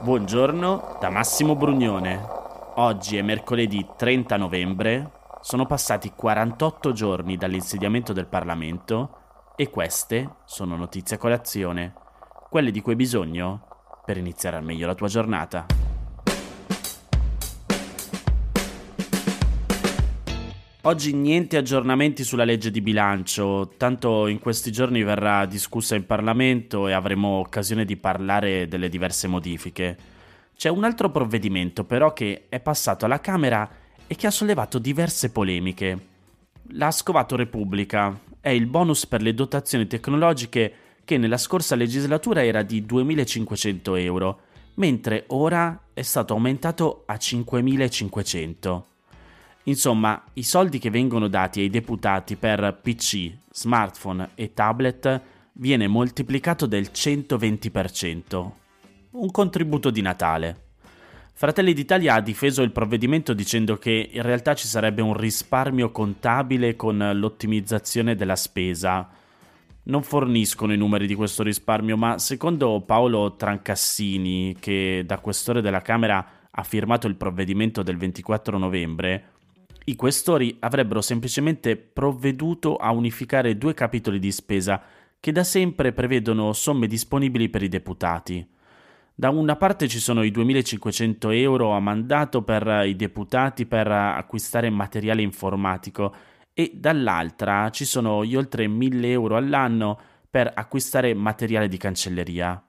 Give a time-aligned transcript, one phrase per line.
[0.00, 2.24] Buongiorno da Massimo Brugnone.
[2.76, 5.10] Oggi è mercoledì 30 novembre,
[5.40, 11.94] sono passati 48 giorni dall'insediamento del Parlamento e queste sono notizie a colazione,
[12.48, 13.66] quelle di cui hai bisogno
[14.04, 15.87] per iniziare al meglio la tua giornata.
[20.88, 26.88] Oggi niente aggiornamenti sulla legge di bilancio, tanto in questi giorni verrà discussa in Parlamento
[26.88, 29.98] e avremo occasione di parlare delle diverse modifiche.
[30.56, 33.68] C'è un altro provvedimento però che è passato alla Camera
[34.06, 36.06] e che ha sollevato diverse polemiche.
[36.68, 40.72] L'ha scovato Repubblica, è il bonus per le dotazioni tecnologiche
[41.04, 44.40] che nella scorsa legislatura era di 2.500 euro,
[44.76, 48.82] mentre ora è stato aumentato a 5.500.
[49.68, 55.20] Insomma, i soldi che vengono dati ai deputati per PC, smartphone e tablet
[55.52, 58.50] viene moltiplicato del 120%.
[59.10, 60.62] Un contributo di Natale.
[61.34, 66.74] Fratelli d'Italia ha difeso il provvedimento dicendo che in realtà ci sarebbe un risparmio contabile
[66.74, 69.06] con l'ottimizzazione della spesa.
[69.84, 75.82] Non forniscono i numeri di questo risparmio, ma secondo Paolo Trancassini, che da questore della
[75.82, 79.36] Camera ha firmato il provvedimento del 24 novembre,
[79.88, 84.82] i questori avrebbero semplicemente provveduto a unificare due capitoli di spesa
[85.18, 88.46] che da sempre prevedono somme disponibili per i deputati.
[89.14, 94.68] Da una parte ci sono i 2.500 euro a mandato per i deputati per acquistare
[94.68, 96.14] materiale informatico
[96.52, 99.98] e dall'altra ci sono gli oltre 1.000 euro all'anno
[100.30, 102.62] per acquistare materiale di cancelleria.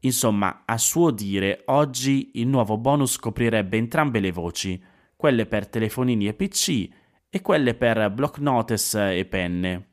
[0.00, 4.82] Insomma, a suo dire, oggi il nuovo bonus coprirebbe entrambe le voci–
[5.16, 6.88] quelle per telefonini e PC
[7.28, 9.88] e quelle per block notice e penne.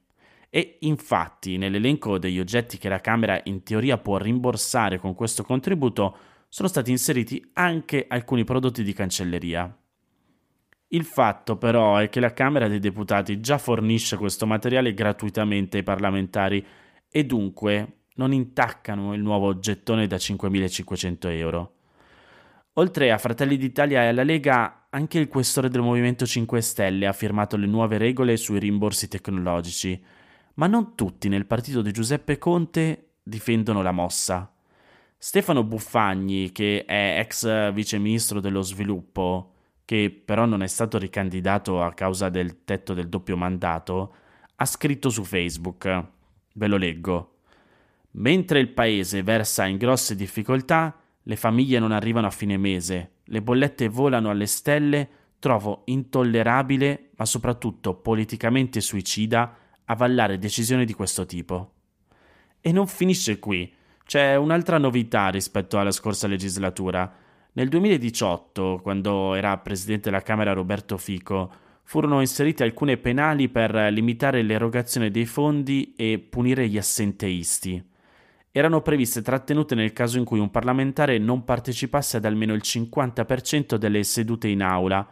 [0.50, 6.18] E infatti nell'elenco degli oggetti che la Camera in teoria può rimborsare con questo contributo
[6.48, 9.76] sono stati inseriti anche alcuni prodotti di cancelleria.
[10.90, 15.84] Il fatto però è che la Camera dei Deputati già fornisce questo materiale gratuitamente ai
[15.84, 16.64] parlamentari
[17.10, 21.74] e dunque non intaccano il nuovo gettone da 5.500 euro.
[22.78, 27.14] Oltre a Fratelli d'Italia e alla Lega, anche il questore del Movimento 5 Stelle ha
[27.14, 30.04] firmato le nuove regole sui rimborsi tecnologici,
[30.56, 34.52] ma non tutti nel partito di Giuseppe Conte difendono la mossa.
[35.16, 39.54] Stefano Buffagni, che è ex viceministro dello sviluppo,
[39.86, 44.16] che però non è stato ricandidato a causa del tetto del doppio mandato,
[44.56, 46.06] ha scritto su Facebook,
[46.54, 47.36] ve lo leggo,
[48.14, 53.42] mentre il paese versa in grosse difficoltà, le famiglie non arrivano a fine mese, le
[53.42, 61.72] bollette volano alle stelle, trovo intollerabile, ma soprattutto politicamente suicida, avallare decisioni di questo tipo.
[62.60, 63.72] E non finisce qui.
[64.06, 67.12] C'è un'altra novità rispetto alla scorsa legislatura.
[67.54, 71.52] Nel 2018, quando era presidente della Camera Roberto Fico,
[71.84, 77.92] furono inserite alcune penali per limitare l'erogazione dei fondi e punire gli assenteisti
[78.56, 83.78] erano previste trattenute nel caso in cui un parlamentare non partecipasse ad almeno il 50%
[83.78, 85.06] delle sedute in aula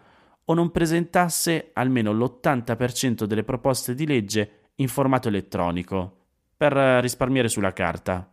[0.45, 6.17] o non presentasse almeno l'80% delle proposte di legge in formato elettronico,
[6.55, 8.31] per risparmiare sulla carta.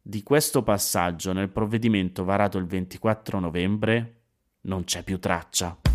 [0.00, 4.20] Di questo passaggio nel provvedimento varato il 24 novembre
[4.62, 5.87] non c'è più traccia.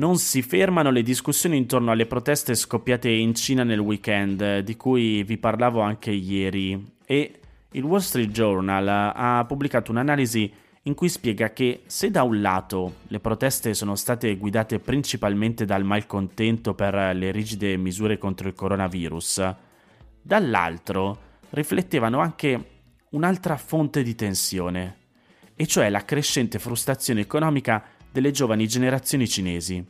[0.00, 5.22] Non si fermano le discussioni intorno alle proteste scoppiate in Cina nel weekend, di cui
[5.24, 7.40] vi parlavo anche ieri, e
[7.72, 10.50] il Wall Street Journal ha pubblicato un'analisi
[10.84, 15.84] in cui spiega che se da un lato le proteste sono state guidate principalmente dal
[15.84, 19.54] malcontento per le rigide misure contro il coronavirus,
[20.22, 21.18] dall'altro
[21.50, 22.64] riflettevano anche
[23.10, 24.96] un'altra fonte di tensione,
[25.54, 29.84] e cioè la crescente frustrazione economica delle giovani generazioni cinesi.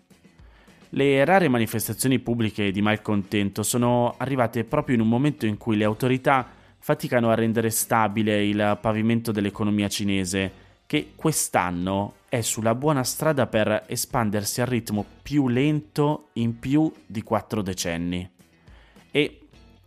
[0.90, 5.84] Le rare manifestazioni pubbliche di malcontento sono arrivate proprio in un momento in cui le
[5.84, 6.48] autorità
[6.78, 13.84] faticano a rendere stabile il pavimento dell'economia cinese, che quest'anno è sulla buona strada per
[13.86, 18.28] espandersi al ritmo più lento in più di quattro decenni.
[19.12, 19.40] E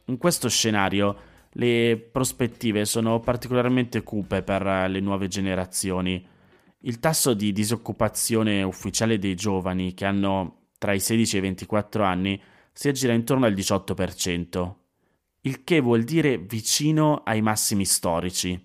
[0.05, 1.15] in questo scenario
[1.53, 6.25] le prospettive sono particolarmente cupe per le nuove generazioni.
[6.85, 12.03] Il tasso di disoccupazione ufficiale dei giovani che hanno tra i 16 e i 24
[12.03, 12.41] anni
[12.73, 14.73] si aggira intorno al 18%,
[15.41, 18.61] il che vuol dire vicino ai massimi storici.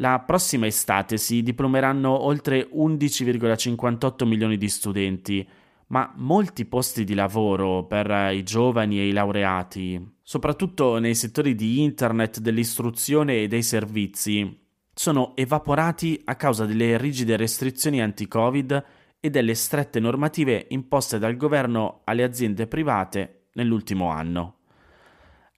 [0.00, 5.48] La prossima estate si diplomeranno oltre 11,58 milioni di studenti,
[5.88, 11.82] ma molti posti di lavoro per i giovani e i laureati soprattutto nei settori di
[11.82, 14.67] internet, dell'istruzione e dei servizi,
[14.98, 18.84] sono evaporati a causa delle rigide restrizioni anti-Covid
[19.20, 24.56] e delle strette normative imposte dal governo alle aziende private nell'ultimo anno.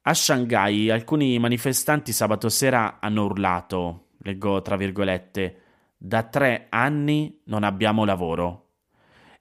[0.02, 5.60] A Shanghai alcuni manifestanti sabato sera hanno urlato, leggo tra virgolette,
[5.96, 8.72] da tre anni non abbiamo lavoro.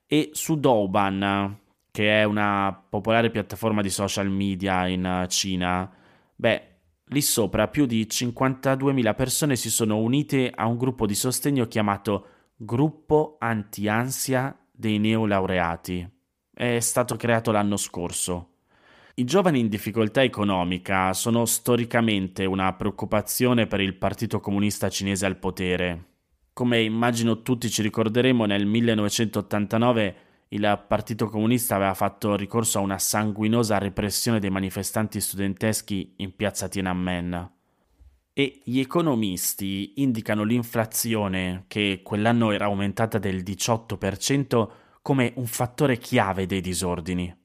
[0.06, 1.60] E su Douban,
[1.92, 5.92] che è una popolare piattaforma di social media in Cina,
[6.34, 6.69] beh,
[7.10, 12.28] lì sopra più di 52.000 persone si sono unite a un gruppo di sostegno chiamato
[12.56, 16.08] Gruppo Anti-Ansia dei Neolaureati.
[16.54, 18.48] È stato creato l'anno scorso.
[19.16, 25.38] I giovani in difficoltà economica sono storicamente una preoccupazione per il Partito Comunista Cinese al
[25.38, 26.06] potere.
[26.54, 30.16] Come immagino tutti ci ricorderemo, nel 1989
[30.50, 36.68] il Partito Comunista aveva fatto ricorso a una sanguinosa repressione dei manifestanti studenteschi in piazza
[36.68, 37.52] Tiananmen.
[38.34, 44.70] E gli economisti indicano l'inflazione, che quell'anno era aumentata del 18%,
[45.02, 47.36] come un fattore chiave dei disordini.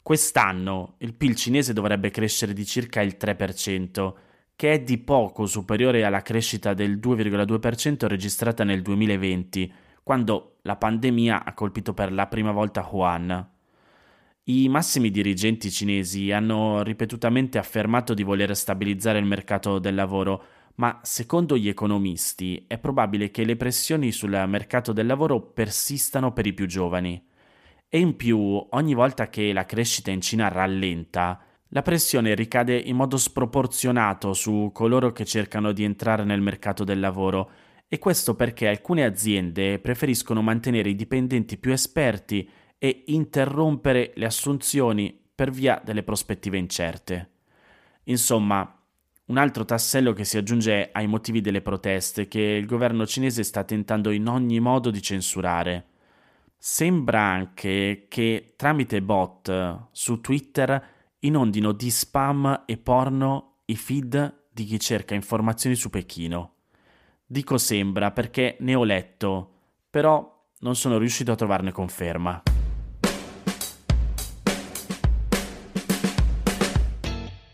[0.00, 4.14] Quest'anno il PIL cinese dovrebbe crescere di circa il 3%,
[4.54, 9.72] che è di poco superiore alla crescita del 2,2% registrata nel 2020,
[10.08, 13.46] quando la pandemia ha colpito per la prima volta Wuhan.
[14.44, 20.44] I massimi dirigenti cinesi hanno ripetutamente affermato di voler stabilizzare il mercato del lavoro,
[20.76, 26.46] ma secondo gli economisti è probabile che le pressioni sul mercato del lavoro persistano per
[26.46, 27.22] i più giovani.
[27.86, 31.38] E in più, ogni volta che la crescita in Cina rallenta,
[31.68, 36.98] la pressione ricade in modo sproporzionato su coloro che cercano di entrare nel mercato del
[36.98, 37.50] lavoro,
[37.88, 45.18] e questo perché alcune aziende preferiscono mantenere i dipendenti più esperti e interrompere le assunzioni
[45.34, 47.30] per via delle prospettive incerte.
[48.04, 48.72] Insomma,
[49.26, 53.64] un altro tassello che si aggiunge ai motivi delle proteste che il governo cinese sta
[53.64, 55.86] tentando in ogni modo di censurare.
[56.56, 64.64] Sembra anche che tramite bot su Twitter inondino di spam e porno i feed di
[64.64, 66.57] chi cerca informazioni su Pechino.
[67.30, 69.50] Dico sembra perché ne ho letto,
[69.90, 72.42] però non sono riuscito a trovarne conferma.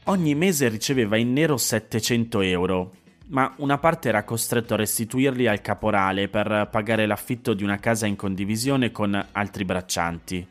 [0.05, 2.93] Ogni mese riceveva in nero 700 euro,
[3.31, 8.07] ma una parte era costretto a restituirli al caporale per pagare l'affitto di una casa
[8.07, 10.47] in condivisione con altri braccianti.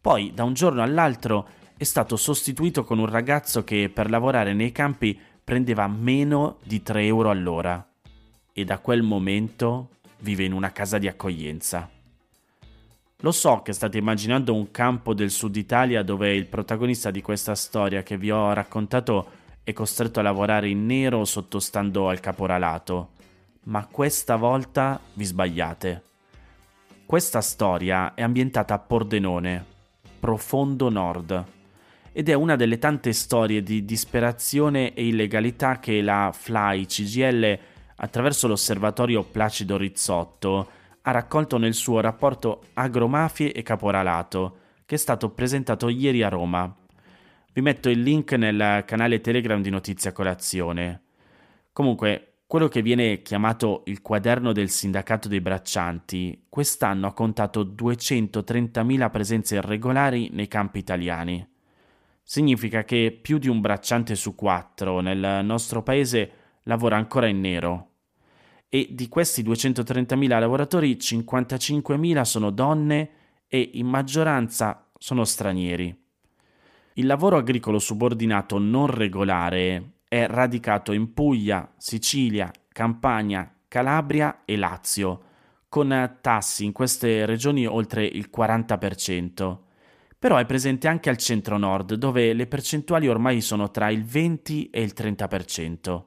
[0.00, 1.46] Poi, da un giorno all'altro,
[1.76, 7.04] è stato sostituito con un ragazzo che per lavorare nei campi prendeva meno di 3
[7.04, 7.87] euro all'ora
[8.58, 11.88] e da quel momento vive in una casa di accoglienza.
[13.18, 17.54] Lo so che state immaginando un campo del sud Italia dove il protagonista di questa
[17.54, 19.30] storia che vi ho raccontato
[19.62, 23.10] è costretto a lavorare in nero sottostando al caporalato.
[23.66, 26.02] Ma questa volta vi sbagliate.
[27.06, 29.64] Questa storia è ambientata a Pordenone,
[30.18, 31.44] profondo nord,
[32.10, 37.58] ed è una delle tante storie di disperazione e illegalità che la FLY CGL,
[38.00, 40.70] attraverso l'osservatorio Placido Rizzotto,
[41.02, 46.74] ha raccolto nel suo rapporto Agromafie e Caporalato, che è stato presentato ieri a Roma.
[47.52, 51.02] Vi metto il link nel canale Telegram di Notizia Colazione.
[51.72, 59.10] Comunque, quello che viene chiamato il quaderno del sindacato dei braccianti, quest'anno ha contato 230.000
[59.10, 61.46] presenze irregolari nei campi italiani.
[62.22, 66.30] Significa che più di un bracciante su quattro nel nostro paese
[66.62, 67.87] lavora ancora in nero.
[68.68, 73.10] E di questi 230.000 lavoratori, 55.000 sono donne
[73.46, 76.06] e in maggioranza sono stranieri.
[76.94, 85.22] Il lavoro agricolo subordinato non regolare è radicato in Puglia, Sicilia, Campania, Calabria e Lazio,
[85.68, 89.58] con tassi in queste regioni oltre il 40%.
[90.18, 94.82] Però è presente anche al centro-nord, dove le percentuali ormai sono tra il 20 e
[94.82, 96.02] il 30%.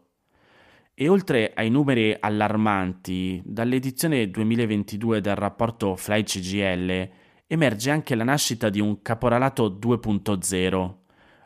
[1.01, 7.09] E oltre ai numeri allarmanti, dall'edizione 2022 del rapporto Fly CGL
[7.47, 10.93] emerge anche la nascita di un caporalato 2.0.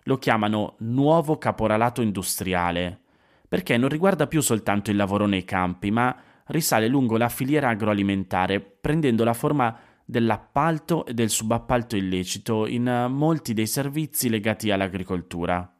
[0.03, 3.00] Lo chiamano nuovo caporalato industriale,
[3.47, 6.13] perché non riguarda più soltanto il lavoro nei campi, ma
[6.47, 13.53] risale lungo la filiera agroalimentare, prendendo la forma dell'appalto e del subappalto illecito in molti
[13.53, 15.74] dei servizi legati all'agricoltura.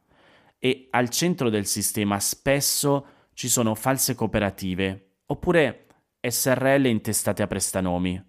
[0.58, 5.88] E al centro del sistema spesso ci sono false cooperative, oppure
[6.26, 8.24] SRL intestate a prestanomi.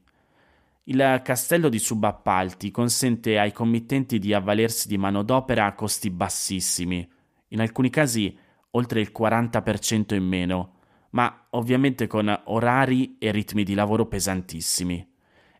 [0.83, 7.09] Il castello di subappalti consente ai committenti di avvalersi di manodopera a costi bassissimi,
[7.49, 8.37] in alcuni casi
[8.71, 10.79] oltre il 40% in meno,
[11.11, 15.09] ma ovviamente con orari e ritmi di lavoro pesantissimi.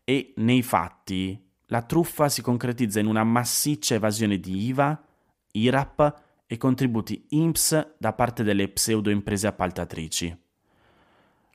[0.04, 5.02] E nei fatti la truffa si concretizza in una massiccia evasione di IVA,
[5.52, 10.36] IRAP e contributi INPS da parte delle pseudo imprese appaltatrici.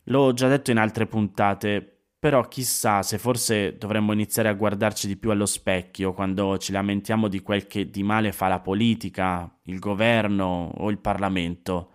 [0.03, 5.17] L'ho già detto in altre puntate, però chissà se forse dovremmo iniziare a guardarci di
[5.17, 9.79] più allo specchio quando ci lamentiamo di quel che di male fa la politica, il
[9.79, 11.89] governo o il Parlamento.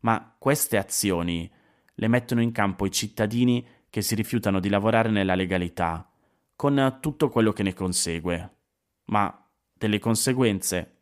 [0.00, 1.50] Ma queste azioni
[1.94, 6.06] le mettono in campo i cittadini che si rifiutano di lavorare nella legalità,
[6.54, 8.56] con tutto quello che ne consegue.
[9.06, 11.01] Ma delle conseguenze